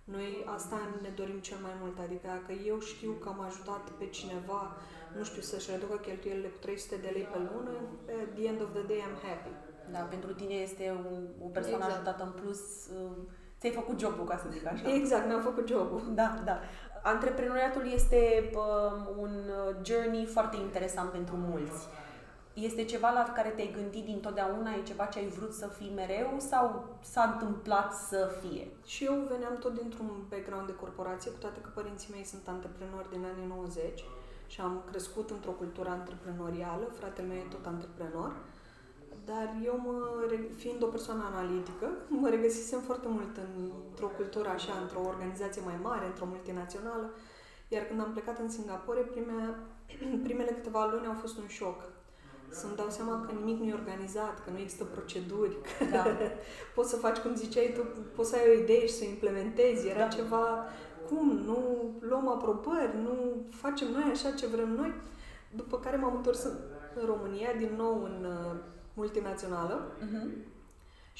[0.03, 4.05] Noi asta ne dorim cel mai mult, adică dacă eu știu că am ajutat pe
[4.05, 4.77] cineva,
[5.17, 7.73] nu știu, să-și reducă cheltuielile cu 300 de lei pe lună,
[8.21, 9.53] at the end of the day I'm happy.
[9.91, 11.95] Da, pentru tine este un, o persoană exact.
[11.95, 12.61] ajutată în plus.
[12.97, 13.17] Uh,
[13.59, 14.93] ți-ai făcut jobul, ca să zic așa.
[14.93, 16.01] Exact, mi-am făcut jobul.
[16.13, 16.59] Da, da.
[17.03, 19.31] Antreprenoriatul este uh, un
[19.83, 21.87] journey foarte interesant pentru mulți.
[22.53, 24.73] Este ceva la care te-ai gândit dintotdeauna?
[24.73, 28.67] E ceva ce ai vrut să fii mereu sau s-a întâmplat să fie?
[28.85, 33.09] Și eu veneam tot dintr-un background de corporație, cu toate că părinții mei sunt antreprenori
[33.09, 34.03] din anii 90
[34.47, 38.31] și am crescut într-o cultură antreprenorială, fratele meu e tot antreprenor.
[39.31, 39.95] Dar eu, mă,
[40.55, 43.33] fiind o persoană analitică, mă regăsisem foarte mult
[43.89, 47.07] într-o cultură așa, într-o organizație mai mare, într-o multinațională.
[47.67, 49.55] Iar când am plecat în Singapore, prime,
[50.25, 51.79] primele câteva luni au fost un șoc.
[52.49, 56.05] Să-mi dau seama că nimic nu e organizat, că nu există proceduri, că da.
[56.75, 57.81] poți să faci cum ziceai tu,
[58.15, 59.87] poți să ai o idee și să o implementezi.
[59.87, 60.15] Era da.
[60.17, 60.65] ceva,
[61.07, 61.57] cum, nu
[61.99, 64.93] luăm aprobări, nu facem noi așa ce vrem noi.
[65.55, 66.43] După care m-am întors
[66.95, 68.55] în România, din nou în uh,
[68.99, 70.57] multinațională, uh-huh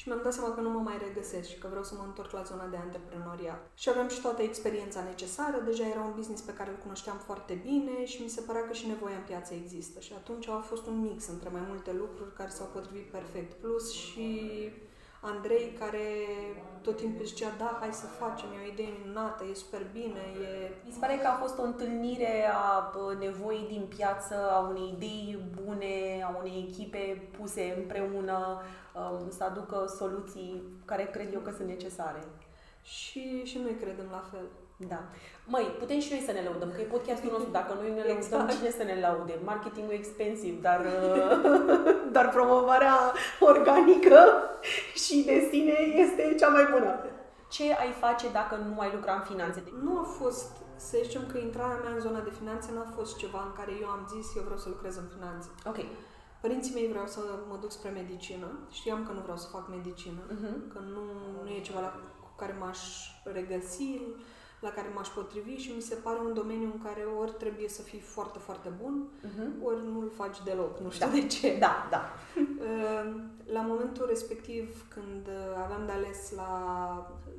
[0.00, 2.30] și mi-am dat seama că nu mă mai regăsesc și că vreau să mă întorc
[2.32, 3.70] la zona de antreprenoriat.
[3.74, 7.54] Și aveam și toată experiența necesară, deja era un business pe care îl cunoșteam foarte
[7.68, 10.00] bine și mi se părea că și nevoia în piață există.
[10.00, 13.52] Și atunci a fost un mix între mai multe lucruri care s-au potrivit perfect.
[13.52, 14.28] Plus și
[15.20, 16.06] Andrei care
[16.82, 20.70] tot timpul zicea, da, hai să facem, e o idee minunată, e super bine, e...
[20.84, 25.38] Mi se pare că a fost o întâlnire a nevoii din piață, a unei idei
[25.62, 28.60] bune, a unei echipe puse împreună,
[28.94, 32.24] um, să aducă soluții care cred eu că sunt necesare.
[32.82, 34.46] Și, și noi credem la fel.
[34.88, 35.00] Da.
[35.46, 37.50] Măi, putem și noi să ne laudăm, că e podcastul nostru.
[37.50, 38.56] Dacă noi ne laudăm, exact.
[38.56, 39.34] cine să ne laude?
[39.44, 41.32] Marketingul expensiv, dar, uh,
[42.16, 42.96] dar promovarea
[43.40, 44.20] organică
[45.02, 46.90] și de sine este cea mai bună.
[47.50, 49.62] Ce ai face dacă nu ai lucra în finanțe?
[49.84, 53.16] Nu a fost, să zicem că intrarea mea în zona de finanțe nu a fost
[53.16, 55.48] ceva în care eu am zis eu vreau să lucrez în finanțe.
[55.70, 55.78] Ok.
[56.40, 58.48] Părinții mei vreau să mă duc spre medicină.
[58.70, 60.56] Știam că nu vreau să fac medicină, uh-huh.
[60.72, 61.04] că nu,
[61.42, 62.78] nu e ceva la, cu care m-aș
[63.24, 64.00] regăsi,
[64.60, 67.82] la care m-aș potrivi și mi se pare un domeniu în care ori trebuie să
[67.82, 69.62] fii foarte, foarte bun, uh-huh.
[69.62, 70.78] ori nu-l faci deloc.
[70.78, 71.12] Nu știu da.
[71.12, 71.56] de ce.
[71.58, 72.02] Da, da.
[72.68, 75.28] Ehm, la momentul respectiv, când
[75.64, 76.52] aveam de ales la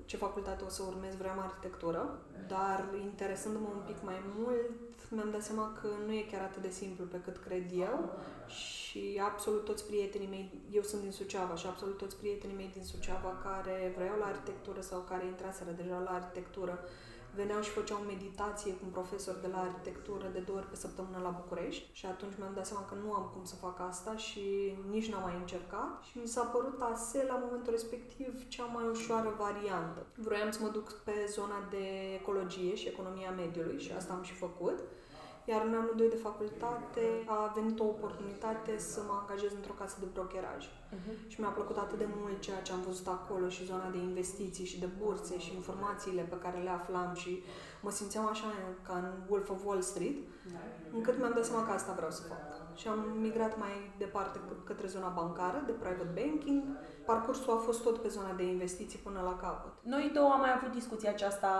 [0.06, 4.70] ce facultate o să urmez, vreau arhitectură, dar interesându-mă un pic mai mult,
[5.10, 8.10] mi-am dat seama că nu e chiar atât de simplu pe cât cred eu
[8.48, 12.84] și absolut toți prietenii mei, eu sunt din Suceava și absolut toți prietenii mei din
[12.84, 16.80] Suceava care vreau la arhitectură sau care intraseră deja la arhitectură,
[17.36, 21.20] veneau și făceau meditație cu un profesor de la arhitectură de două ori pe săptămână
[21.24, 24.76] la București și atunci mi-am dat seama că nu am cum să fac asta și
[24.90, 29.36] nici n-am mai încercat și mi s-a părut ASE la momentul respectiv cea mai ușoară
[29.38, 30.06] variantă.
[30.16, 34.34] Vroiam să mă duc pe zona de ecologie și economia mediului și asta am și
[34.34, 34.80] făcut
[35.52, 39.96] iar în anul 2 de facultate a venit o oportunitate să mă angajez într-o casă
[40.00, 40.62] de brokeraj.
[40.68, 41.16] Uh-huh.
[41.32, 44.66] Și mi-a plăcut atât de mult ceea ce am văzut acolo și zona de investiții
[44.72, 47.44] și de burse și informațiile pe care le aflam și
[47.82, 48.50] mă simțeam așa
[48.88, 50.18] ca în Wolf of Wall Street,
[50.54, 50.60] da.
[50.98, 52.61] încât mi-am dat seama că asta vreau să fac.
[52.76, 56.64] Și am migrat mai departe către zona bancară, de private banking,
[57.06, 59.74] parcursul a fost tot pe zona de investiții până la capăt.
[59.82, 61.52] Noi două am mai avut discuția aceasta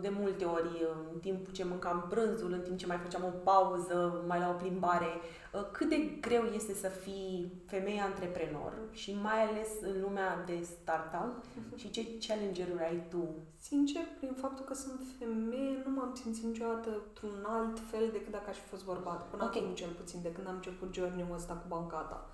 [0.00, 4.24] de multe ori în timp ce mâncam prânzul, în timp ce mai făceam o pauză,
[4.26, 5.10] mai la o plimbare.
[5.52, 10.60] Uh, cât de greu este să fii femeie antreprenor și mai ales în lumea de
[10.62, 13.28] startup și ce challenge-uri ai tu?
[13.68, 18.50] Sincer, prin faptul că sunt femeie, nu m-am simțit niciodată într-un alt fel decât dacă
[18.50, 19.30] aș fi fost bărbat.
[19.30, 19.60] Până okay.
[19.60, 22.30] acum, cel puțin, de când am început journey-ul ăsta cu bancata.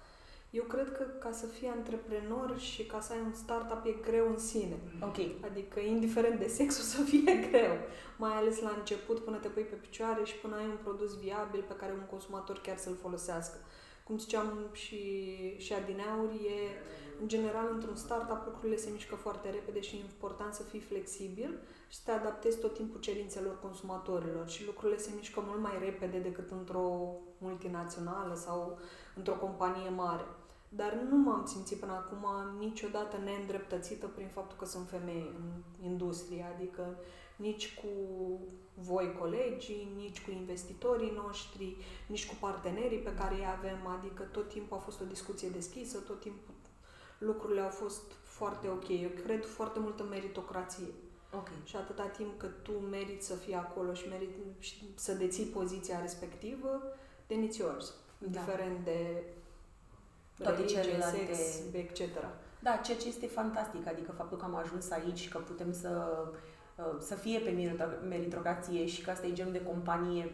[0.50, 4.28] Eu cred că ca să fii antreprenor și ca să ai un startup e greu
[4.28, 4.78] în sine.
[5.00, 5.18] Ok.
[5.50, 7.74] Adică, indiferent de sex, o să fie greu.
[8.18, 11.64] Mai ales la început, până te pui pe picioare și până ai un produs viabil
[11.68, 13.56] pe care un consumator chiar să-l folosească.
[14.04, 15.02] Cum ziceam și,
[15.58, 16.58] și adineauri, e,
[17.01, 21.58] în general, într-un startup lucrurile se mișcă foarte repede și e important să fii flexibil
[21.88, 24.48] și să te adaptezi tot timpul cerințelor consumatorilor.
[24.48, 28.78] Și lucrurile se mișcă mult mai repede decât într-o multinațională sau
[29.16, 30.24] într-o companie mare
[30.74, 32.26] dar nu m-am simțit până acum
[32.58, 36.96] niciodată neîndreptățită prin faptul că sunt femeie în industrie, adică
[37.36, 37.88] nici cu
[38.74, 44.48] voi colegii, nici cu investitorii noștri, nici cu partenerii pe care îi avem, adică tot
[44.48, 46.54] timpul a fost o discuție deschisă, tot timpul
[47.24, 48.88] lucrurile au fost foarte ok.
[48.88, 50.92] Eu cred foarte mult în meritocrație.
[51.34, 51.54] Okay.
[51.64, 54.32] Și atâta timp cât tu meriți să fii acolo și meriți
[54.94, 56.82] să deții poziția respectivă,
[57.26, 57.94] then it's yours.
[58.18, 58.26] Da.
[58.26, 59.22] Indiferent de
[60.38, 61.34] toate celelalte...
[61.34, 62.00] sex, etc.
[62.60, 66.22] Da, ceea ce este fantastic, adică faptul că am ajuns aici și că putem să,
[66.76, 67.76] uh, să fie pe
[68.08, 70.32] meritocrație și că asta e genul de companie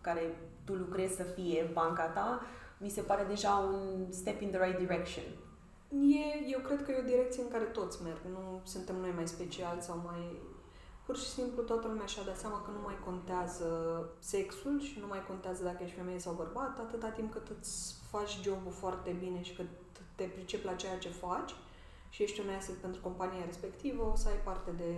[0.00, 2.42] care tu lucrezi să fie banca ta,
[2.78, 5.24] mi se pare deja un step in the right direction.
[5.90, 8.20] E, eu cred că e o direcție în care toți merg.
[8.30, 10.40] Nu suntem noi mai speciali sau mai...
[11.06, 13.68] Pur și simplu toată lumea și-a dat seama că nu mai contează
[14.18, 18.40] sexul și nu mai contează dacă ești femeie sau bărbat, atâta timp cât îți faci
[18.42, 19.62] jobul foarte bine și că
[20.14, 21.54] te pricepi la ceea ce faci
[22.08, 24.94] și ești un asset pentru compania respectivă, o să ai parte de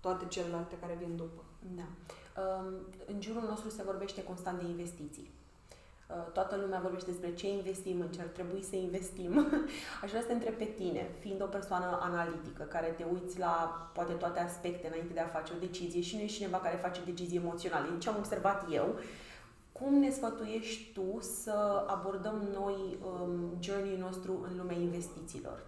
[0.00, 1.42] toate celelalte care vin după.
[1.76, 1.88] Da.
[2.42, 2.74] Um,
[3.06, 5.30] în jurul nostru se vorbește constant de investiții.
[6.12, 9.32] Uh, toată lumea vorbește despre ce investim, în ce ar trebui să investim.
[10.02, 13.54] Aș vrea să te întreb pe tine, fiind o persoană analitică, care te uiți la
[13.94, 17.00] poate toate aspecte înainte de a face o decizie și nu ești cineva care face
[17.04, 17.88] decizii emoționale.
[17.88, 18.98] Din ce am observat eu,
[19.72, 25.62] cum ne sfătuiești tu să abordăm noi um, journey-ul nostru în lumea investițiilor?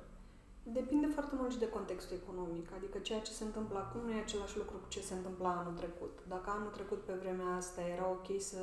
[0.63, 4.21] Depinde foarte mult și de contextul economic, adică ceea ce se întâmplă acum nu e
[4.21, 6.19] același lucru cu ce se întâmpla anul trecut.
[6.29, 8.59] Dacă anul trecut pe vremea asta era ok să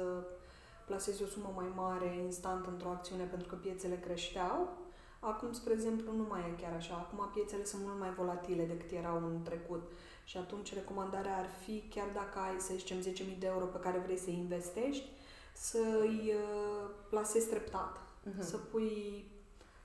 [0.92, 4.78] plasezi o sumă mai mare instant într-o acțiune pentru că piețele creșteau,
[5.20, 6.94] acum, spre exemplu, nu mai e chiar așa.
[6.94, 9.84] Acum piețele sunt mult mai volatile decât erau în trecut
[10.24, 13.98] și atunci recomandarea ar fi, chiar dacă ai, să zicem, 10.000 de euro pe care
[14.06, 15.10] vrei să investești,
[15.54, 17.98] să-i uh, plasezi treptat.
[17.98, 18.40] Uh-huh.
[18.40, 19.26] Să pui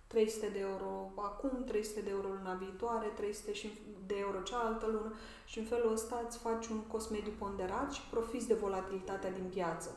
[0.06, 3.50] 300 de euro acum, 300 de euro luna viitoare, 300
[4.06, 5.12] de euro cealaltă lună
[5.44, 9.48] și în felul ăsta îți faci un cost mediu ponderat și profiți de volatilitatea din
[9.54, 9.90] piață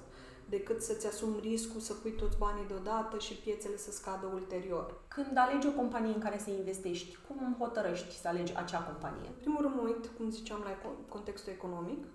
[0.50, 4.94] decât să-ți asumi riscul să pui toți banii deodată și piețele să scadă ulterior.
[5.08, 9.28] Când alegi o companie în care să investești, cum hotărăști să alegi acea companie?
[9.28, 12.06] În primul rând mă uit, cum ziceam, la contextul economic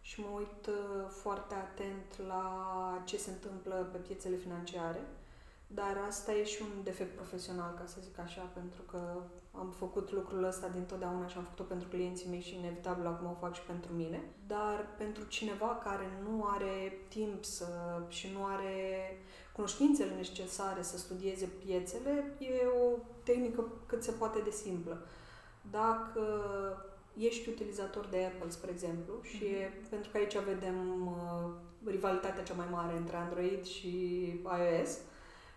[0.00, 0.74] și mă uit uh,
[1.08, 2.44] foarte atent la
[3.04, 5.00] ce se întâmplă pe piețele financiare
[5.66, 10.12] dar asta e și un defect profesional, ca să zic așa, pentru că am făcut
[10.12, 13.62] lucrul ăsta dintotdeauna și am făcut-o pentru clienții mei și inevitabil acum o fac și
[13.62, 14.20] pentru mine.
[14.46, 17.66] Dar pentru cineva care nu are timp să,
[18.08, 18.76] și nu are
[19.52, 25.06] cunoștințele necesare să studieze piețele, e o tehnică cât se poate de simplă.
[25.70, 26.22] Dacă
[27.16, 29.88] ești utilizator de Apple, spre exemplu, și mm-hmm.
[29.90, 31.50] pentru că aici vedem uh,
[31.84, 33.88] rivalitatea cea mai mare între Android și
[34.44, 35.02] iOS, uh,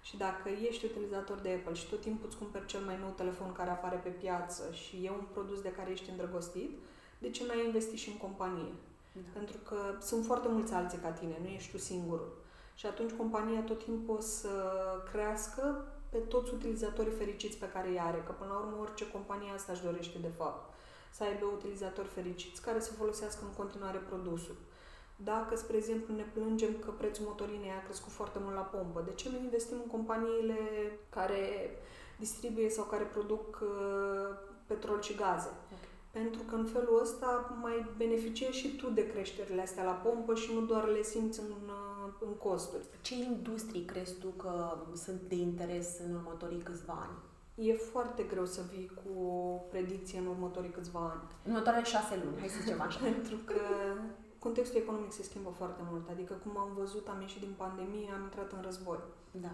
[0.02, 3.52] și dacă ești utilizator de Apple și tot timpul îți cumperi cel mai nou telefon
[3.52, 6.78] care apare pe piață și e un produs de care ești îndrăgostit,
[7.18, 8.74] de ce n-ai investit și în companie?
[9.12, 9.20] Da.
[9.34, 12.38] Pentru că sunt foarte mulți alții ca tine, nu ești tu singurul.
[12.76, 14.50] Și atunci compania tot timpul o să
[15.12, 19.52] crească pe toți utilizatorii fericiți pe care îi are, că până la urmă orice companie
[19.52, 20.74] asta își dorește de fapt.
[21.12, 24.56] Să aibă utilizatori fericiți care să folosească în continuare produsul.
[25.24, 29.14] Dacă, spre exemplu, ne plângem că prețul motorinei a crescut foarte mult la pompă, de
[29.14, 30.58] ce nu investim în companiile
[31.10, 31.42] care
[32.18, 35.52] distribuie sau care produc uh, petrol și gaze?
[35.74, 35.88] Okay.
[36.12, 40.54] Pentru că în felul ăsta mai beneficiezi și tu de creșterile astea la pompă și
[40.54, 42.84] nu doar le simți în, uh, în costuri.
[43.02, 47.18] Ce industrii crezi tu că sunt de interes în următorii câțiva ani?
[47.68, 51.22] E foarte greu să vii cu o predicție în următorii câțiva ani.
[51.44, 53.00] În următoarele șase luni, hai să zicem așa.
[53.12, 53.62] Pentru că
[54.40, 56.10] contextul economic se schimbă foarte mult.
[56.10, 59.00] Adică, cum am văzut, am ieșit din pandemie, am intrat în război.
[59.32, 59.52] Da.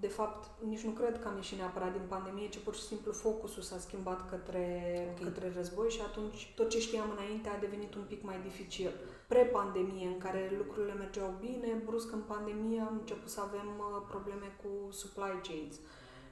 [0.00, 3.12] De fapt, nici nu cred că am ieșit neapărat din pandemie, ci pur și simplu
[3.12, 4.66] focusul s-a schimbat către,
[5.12, 5.24] okay.
[5.24, 8.92] către război și atunci tot ce știam înainte a devenit un pic mai dificil.
[9.28, 14.48] Pre-pandemie, în care lucrurile mergeau bine, brusc în pandemie am început să avem uh, probleme
[14.62, 15.74] cu supply chains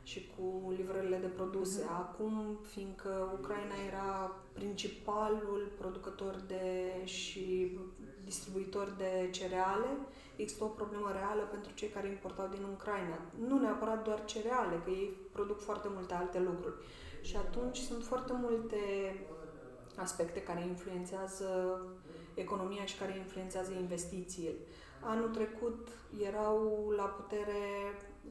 [0.06, 1.82] și cu livrările de produse.
[1.82, 1.98] Mm-hmm.
[2.04, 7.78] Acum, fiindcă Ucraina era principalul producător de și
[8.24, 9.86] distribuitor de cereale,
[10.36, 13.18] există o problemă reală pentru cei care importau din Ucraina.
[13.48, 16.74] Nu neapărat doar cereale, că ei produc foarte multe alte lucruri.
[17.20, 18.80] Și atunci sunt foarte multe
[19.96, 21.80] aspecte care influențează
[22.34, 24.54] economia și care influențează investițiile.
[25.00, 25.88] Anul trecut
[26.28, 27.62] erau la putere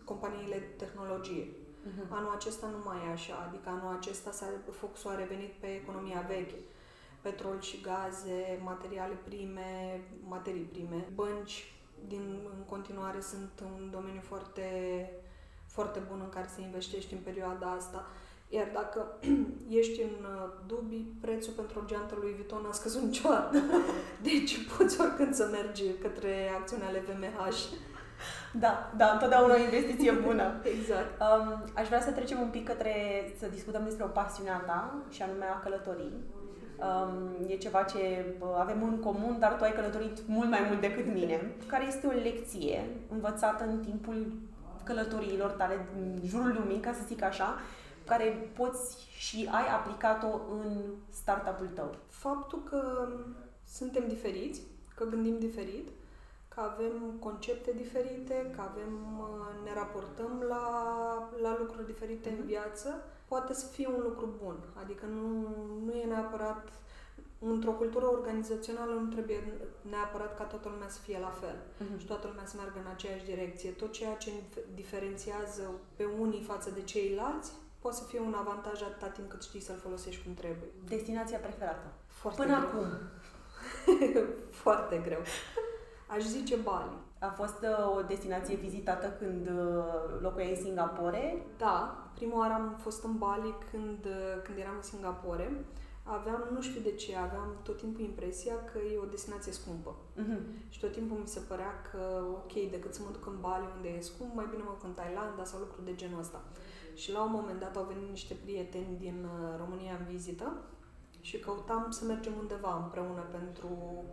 [0.03, 1.47] companiile de tehnologie
[1.85, 2.09] Uh-huh.
[2.09, 6.25] Anul acesta nu mai e așa, adică anul acesta s-a, focusul a revenit pe economia
[6.27, 6.59] veche.
[7.21, 11.07] Petrol și gaze, materiale prime, materii prime.
[11.15, 11.73] Bănci,
[12.07, 14.67] din, în continuare, sunt un domeniu foarte,
[15.65, 18.07] foarte bun în care se investește în perioada asta.
[18.49, 19.19] Iar dacă
[19.79, 23.57] ești în uh, dubii, prețul pentru o geantă lui Vuitton a scăzut niciodată.
[24.29, 27.55] Deci poți oricând să mergi către acțiunile VMH
[28.59, 30.53] da, da, întotdeauna o investiție bună.
[30.63, 31.21] exact.
[31.21, 32.93] Um, aș vrea să trecem un pic către,
[33.39, 36.13] să discutăm despre o pasiune a ta, și anume a călătorii.
[36.77, 38.25] Um, e ceva ce
[38.57, 41.51] avem în comun, dar tu ai călătorit mult mai mult decât mine.
[41.67, 44.31] Care este o lecție învățată în timpul
[44.83, 47.59] călătoriilor tale în jurul lumii, ca să zic așa,
[48.05, 51.95] care poți și ai aplicat-o în startup-ul tău?
[52.09, 53.07] Faptul că
[53.67, 54.61] suntem diferiți,
[54.95, 55.87] că gândim diferit,
[56.55, 60.65] că avem concepte diferite, că avem, uh, ne raportăm la,
[61.41, 62.37] la lucruri diferite mm-hmm.
[62.37, 62.47] în mhm.
[62.47, 62.89] viață,
[63.27, 64.57] poate să fie un lucru bun.
[64.81, 65.27] Adică nu,
[65.85, 66.67] nu e neapărat
[67.39, 69.43] într-o cultură organizațională nu trebuie
[69.81, 71.99] neapărat ca toată lumea să fie la fel uh-huh.
[71.99, 73.69] și toată lumea să meargă în aceeași direcție.
[73.71, 74.31] Tot ceea ce
[74.73, 79.61] diferențiază pe unii față de ceilalți poate să fie un avantaj atâta timp cât știi
[79.61, 80.69] să-l folosești cum trebuie.
[80.87, 81.87] Destinația preferată?
[82.07, 82.67] Foarte Până greu.
[82.67, 82.87] acum?
[84.63, 85.21] Foarte greu.
[86.15, 86.97] Aș zice Bali.
[87.19, 91.45] A fost uh, o destinație vizitată când uh, locuiai în Singapore?
[91.57, 95.65] Da, prima oară am fost în Bali când, uh, când eram în Singapore.
[96.03, 99.95] Aveam, nu știu de ce, aveam tot timpul impresia că e o destinație scumpă.
[100.15, 100.39] Mhm.
[100.69, 103.89] Și tot timpul mi se părea că, ok, decât să mă duc în Bali unde
[103.89, 106.41] e scump, mai bine mă duc în Thailanda sau lucruri de genul ăsta.
[106.93, 110.47] Și la un moment dat au venit niște prieteni din uh, România în vizită
[111.27, 113.69] și căutam să mergem undeva împreună pentru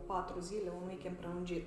[0.07, 1.67] patru zile, un weekend prelungit.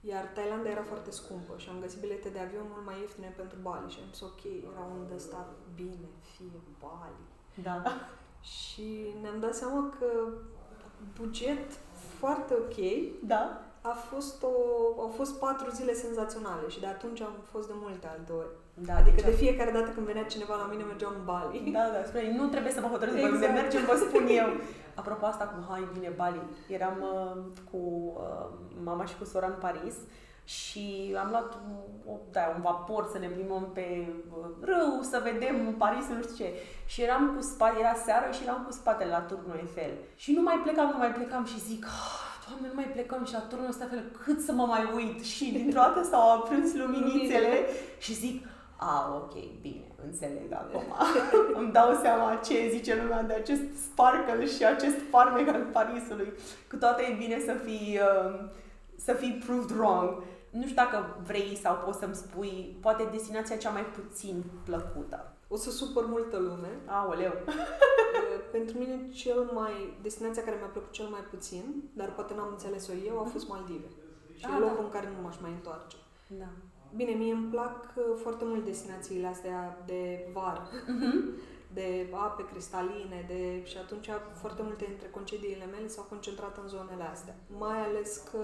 [0.00, 3.58] Iar Thailanda era foarte scumpă și am găsit bilete de avion mult mai ieftine pentru
[3.62, 7.22] Bali și am zis ok, era unde ăsta bine, fie Bali.
[7.62, 7.82] Da.
[8.56, 10.32] Și ne-am dat seama că
[11.20, 11.72] buget
[12.18, 12.76] foarte ok,
[13.22, 13.67] Da?
[13.80, 14.48] A fost o,
[15.00, 18.48] au fost patru zile senzaționale și de atunci am fost de multe alte ori.
[18.74, 21.70] Da, adică deci de fiecare dată când venea cineva la mine, mergeam în Bali.
[21.72, 23.34] Da, da, spune, nu trebuie să mă hotărâți exact.
[23.34, 23.50] Exact.
[23.50, 24.48] unde mergem, vă spun eu.
[24.94, 27.80] Apropo asta cu hai bine Bali, eram uh, cu
[28.16, 28.46] uh,
[28.84, 29.94] mama și cu sora în Paris
[30.44, 31.58] și am luat
[32.06, 33.86] o, da, un vapor să ne plimbăm pe
[34.38, 36.52] uh, râu, să vedem Paris, nu știu ce.
[36.86, 39.90] Și eram cu spate, era seară și eram cu spatele la turnul Eiffel.
[40.16, 43.32] Și nu mai plecam, nu mai plecam și zic, "Ah, Doamne, nu mai plecăm și
[43.32, 45.24] la turnul ăsta fel, cât să mă mai uit?
[45.24, 47.66] Și dintr-o dată s-au aprins luminițele
[47.98, 50.84] și zic, a, ok, bine, înțeleg acum.
[51.60, 56.32] Îmi dau seama ce zice lumea de acest sparkle și acest farmec al Parisului.
[56.70, 58.40] Cu toate e bine să fii, uh,
[58.96, 60.22] să fii proved wrong.
[60.50, 65.32] Nu știu dacă vrei sau poți să-mi spui, poate destinația cea mai puțin plăcută.
[65.48, 66.80] O să supăr multă lume.
[66.86, 67.32] Aoleu.
[68.18, 72.48] Uh, Pentru mine cel mai, destinația care mi-a plăcut cel mai puțin, dar poate n-am
[72.50, 73.88] înțeles-o eu, a fost Maldive.
[74.34, 74.82] Și Ah, e locul da.
[74.82, 75.96] în care nu m-aș mai întoarce.
[76.26, 76.48] Da.
[76.96, 80.68] Bine, mie îmi plac uh, foarte mult destinațiile astea de vară,
[81.78, 83.64] de ape cristaline, de...
[83.64, 87.36] și atunci foarte multe dintre concediile mele s-au concentrat în zonele astea.
[87.58, 88.42] Mai ales că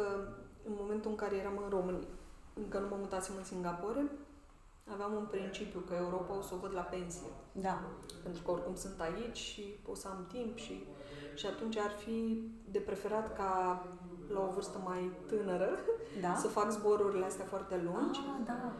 [0.68, 2.08] în momentul în care eram în România,
[2.54, 4.02] încă nu mă mutasem în Singapore,
[4.92, 7.28] aveam un principiu că Europa o să o văd la pensie.
[7.52, 7.82] Da.
[8.22, 10.84] Pentru că oricum sunt aici și o să am timp și,
[11.34, 13.82] și atunci ar fi de preferat ca
[14.28, 15.68] la o vârstă mai tânără
[16.24, 16.34] Da?
[16.34, 18.72] să fac zborurile astea foarte lungi Ah, da.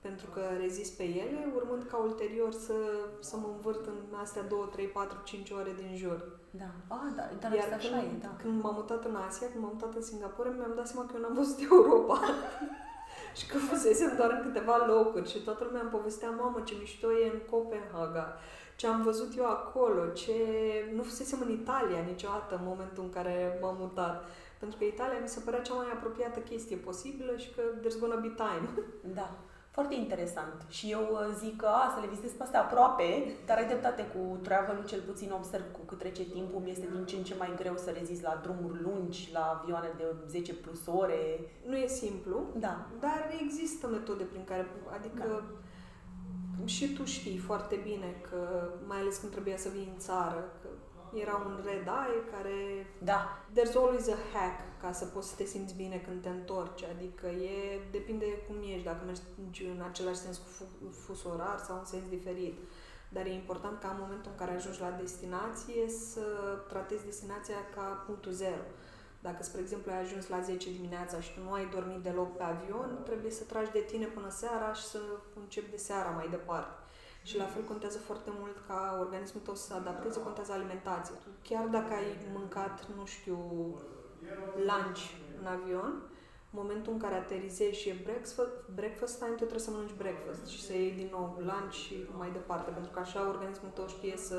[0.00, 2.74] pentru că rezist pe ele, urmând ca ulterior să,
[3.20, 6.38] să mă învârt în astea 2, 3, 4, 5 ore din jur.
[6.50, 6.70] Da.
[6.88, 8.36] Ah, da, dar Iar asta când, așa e, da.
[8.42, 11.20] când m-am mutat în Asia, când m-am mutat în Singapore, mi-am dat seama că eu
[11.22, 12.20] n-am văzut Europa.
[13.36, 17.12] și că fusesem doar în câteva locuri și toată lumea îmi povestea, mamă, ce mișto
[17.12, 18.36] e în Copenhaga,
[18.76, 20.32] ce am văzut eu acolo, ce...
[20.94, 24.24] Nu fusesem în Italia niciodată în momentul în care m-am mutat.
[24.58, 28.16] Pentru că Italia mi se părea cea mai apropiată chestie posibilă și că there's gonna
[28.16, 28.68] be time.
[29.14, 29.30] Da.
[29.78, 30.58] Foarte interesant.
[30.68, 33.08] Și eu uh, zic că a, să le vizitez pe astea aproape,
[33.46, 37.04] dar ai dreptate cu travel cel puțin observ cu cât trece timpul, mi este din
[37.06, 40.86] ce în ce mai greu să rezist la drumuri lungi, la avioane de 10 plus
[40.86, 41.22] ore.
[41.68, 42.86] Nu e simplu, Da.
[43.00, 45.42] Dar există metode prin care, adică
[46.64, 50.68] și tu știi foarte bine că, mai ales când trebuia să vii în țară, că
[51.14, 53.38] era un red eye care Da.
[53.56, 57.26] there's always a hack ca să poți să te simți bine când te întorci, adică
[57.26, 61.84] e, depinde cum ești, dacă mergi în același sens cu fu- fus orar sau în
[61.84, 62.58] sens diferit.
[63.08, 66.20] Dar e important ca în momentul în care ajungi la destinație să
[66.68, 68.62] tratezi destinația ca punctul zero.
[69.20, 72.42] Dacă, spre exemplu, ai ajuns la 10 dimineața și tu nu ai dormit deloc pe
[72.42, 74.98] avion, trebuie să tragi de tine până seara și să
[75.40, 76.82] începi de seara mai departe.
[77.22, 81.14] Și la fel contează foarte mult ca organismul tău să se adapteze, contează alimentația.
[81.42, 83.38] Chiar dacă ai mâncat, nu știu,
[84.56, 85.00] lunch
[85.40, 85.92] în avion,
[86.52, 90.46] în momentul în care aterizezi și e breakfast, breakfast time, tu trebuie să mănânci breakfast
[90.46, 94.16] și să iei din nou lunch și mai departe, pentru că așa organismul tău știe
[94.16, 94.38] să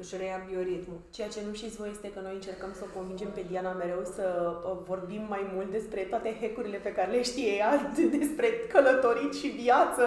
[0.00, 1.00] își reia bioritmul.
[1.16, 4.02] Ceea ce nu știți voi este că noi încercăm să o convingem pe Diana mereu
[4.16, 7.72] să uh, vorbim mai mult despre toate hackurile pe care le știe ea,
[8.18, 10.04] despre călătorit și viață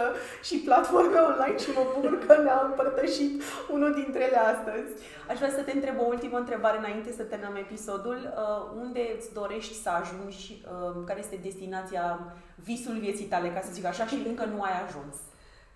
[0.47, 3.33] și platforme online și mă bucur că ne-a împărtășit
[3.75, 4.89] unul dintre ele astăzi.
[5.29, 8.19] Aș vrea să te întreb o ultimă întrebare înainte să terminăm episodul.
[8.23, 10.43] Uh, unde îți dorești să ajungi?
[10.51, 12.05] Uh, care este destinația,
[12.55, 15.15] visul vieții tale, ca să zic așa, și încă nu ai ajuns?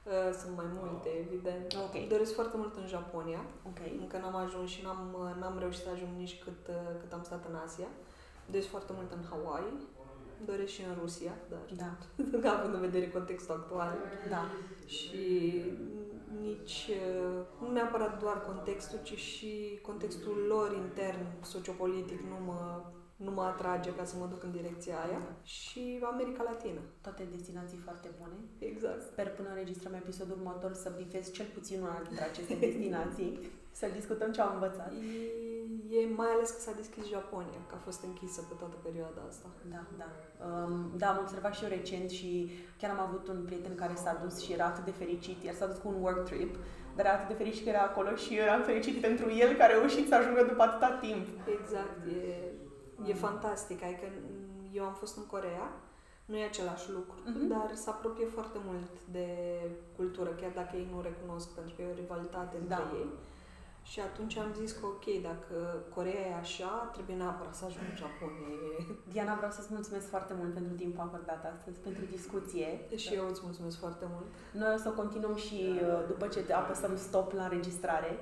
[0.06, 1.68] Uh, Sunt mai multe, evident.
[1.86, 2.08] Ok.
[2.10, 3.42] Doresc foarte mult în Japonia.
[3.70, 3.80] Ok.
[4.00, 7.24] Încă n-am ajuns și n-am, uh, n-am reușit să ajung nici cât, uh, cât am
[7.24, 7.88] stat în Asia.
[8.52, 9.78] Doresc foarte mult în Hawaii.
[10.46, 12.52] Doresc și în Rusia, dar Da.
[12.58, 13.98] având în vedere contextul actual.
[14.30, 14.44] Da.
[14.86, 15.24] Și
[16.42, 22.82] nici, uh, nu neapărat doar contextul, ci și contextul lor intern, sociopolitic, nu mă,
[23.16, 25.22] nu mă atrage ca să mă duc în direcția aia.
[25.44, 26.82] Și America Latină.
[27.02, 28.38] Toate destinații foarte bune.
[28.60, 29.02] Exact.
[29.02, 33.32] Sper până înregistrăm episodul următor să bifez cel puțin una dintre aceste destinații.
[33.80, 34.92] Să discutăm ce am învățat.
[34.92, 39.22] E, e mai ales că s-a deschis Japonia, că a fost închisă pe toată perioada
[39.28, 39.48] asta.
[39.74, 40.10] Da, da.
[40.48, 44.20] Um, da, am observat și eu recent și chiar am avut un prieten care s-a
[44.24, 46.56] dus și era atât de fericit, iar s-a dus cu un work trip,
[46.96, 49.74] dar era atât de fericit că era acolo și eu eram fericit pentru el care
[49.74, 51.26] a reușit să ajungă după atâta timp.
[51.58, 52.16] Exact, e,
[53.08, 53.84] e fantastic.
[53.84, 54.06] Adică
[54.74, 55.66] eu am fost în Corea,
[56.26, 57.48] nu e același lucru, Mhm.
[57.48, 59.28] dar se apropie foarte mult de
[59.96, 62.98] cultură, chiar dacă ei nu o recunosc, pentru că e o rivalitate între Da.
[63.02, 63.10] ei.
[63.92, 65.56] Și atunci am zis că ok, dacă
[65.96, 68.50] Corea e așa, trebuie neapărat să ajung în Japonia.
[68.68, 68.70] E...
[69.12, 72.68] Diana, vreau să-ți mulțumesc foarte mult pentru timpul acordat astăzi, pentru discuție.
[73.04, 74.28] Și eu îți mulțumesc foarte mult.
[74.62, 78.20] Noi o să continuăm și uh, după ce apăsăm stop la înregistrare uh,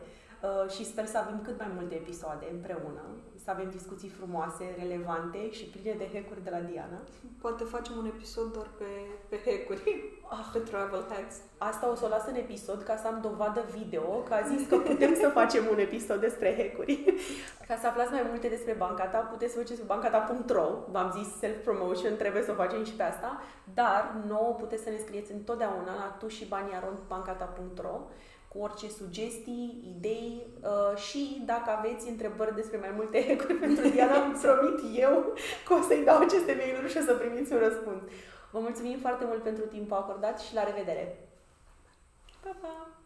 [0.75, 3.03] și sper să avem cât mai multe episoade împreună,
[3.43, 6.99] să avem discuții frumoase, relevante și pline de hack de la Diana.
[7.41, 8.89] Poate facem un episod doar pe,
[9.29, 11.35] pe hack-uri, Ah, pe travel hacks.
[11.57, 14.67] Asta o să o las în episod ca să am dovadă video, că a zis
[14.67, 17.13] că putem să facem un episod despre hack-uri.
[17.67, 20.67] Ca să aflați mai multe despre banca ta, puteți să faceți pe bancata.ro.
[20.91, 23.41] V-am zis self-promotion, trebuie să o facem și pe asta.
[23.73, 26.47] Dar nouă puteți să ne scrieți întotdeauna la tu și
[27.07, 27.99] bancata.ro
[28.53, 34.23] cu orice sugestii, idei uh, și dacă aveți întrebări despre mai multe hack-uri pentru Diana,
[34.23, 35.33] îmi promit eu
[35.65, 38.01] că o să-i dau aceste mail-uri și o să primiți un răspuns.
[38.51, 41.17] Vă mulțumim foarte mult pentru timpul acordat și la revedere!
[42.43, 43.02] Pa, pa!